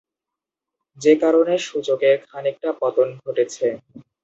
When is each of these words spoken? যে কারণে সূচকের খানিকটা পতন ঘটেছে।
যে 1.01 1.13
কারণে 1.21 1.53
সূচকের 1.67 2.17
খানিকটা 2.25 2.69
পতন 2.81 3.07
ঘটেছে। 3.21 3.67